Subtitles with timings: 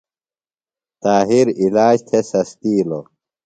[1.03, 3.05] طاہر علاج تھےۡ سستیلوۡ۔